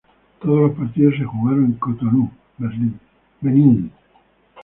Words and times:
Todos 0.41 0.59
los 0.61 0.71
partidos 0.75 1.13
se 1.15 1.25
jugaron 1.25 1.65
en 1.65 1.73
Cotonú, 1.73 2.31
Benín. 2.57 3.91